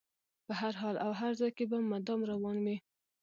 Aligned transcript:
په 0.45 0.53
هر 0.61 0.73
حال 0.81 0.95
او 1.05 1.11
هر 1.19 1.31
ځای 1.39 1.51
کې 1.57 1.65
به 1.71 1.77
مدام 1.91 2.19
روان 2.31 2.57
وي. 2.65 2.77